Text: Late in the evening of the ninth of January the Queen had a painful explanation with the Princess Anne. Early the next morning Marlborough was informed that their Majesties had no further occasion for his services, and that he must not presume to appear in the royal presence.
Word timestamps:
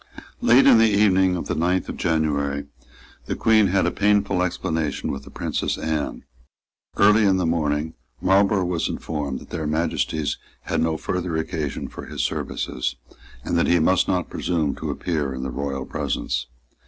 Late 0.41 0.65
in 0.65 0.79
the 0.79 0.89
evening 0.89 1.35
of 1.35 1.45
the 1.45 1.53
ninth 1.53 1.87
of 1.87 1.95
January 1.95 2.65
the 3.27 3.35
Queen 3.35 3.67
had 3.67 3.85
a 3.85 3.91
painful 3.91 4.41
explanation 4.41 5.11
with 5.11 5.25
the 5.25 5.29
Princess 5.29 5.77
Anne. 5.77 6.23
Early 6.97 7.23
the 7.25 7.33
next 7.33 7.45
morning 7.49 7.93
Marlborough 8.19 8.65
was 8.65 8.89
informed 8.89 9.37
that 9.41 9.51
their 9.51 9.67
Majesties 9.67 10.39
had 10.61 10.81
no 10.81 10.97
further 10.97 11.37
occasion 11.37 11.87
for 11.87 12.07
his 12.07 12.23
services, 12.23 12.95
and 13.43 13.55
that 13.59 13.67
he 13.67 13.77
must 13.77 14.07
not 14.07 14.27
presume 14.31 14.73
to 14.77 14.89
appear 14.89 15.35
in 15.35 15.43
the 15.43 15.51
royal 15.51 15.85
presence. 15.85 16.47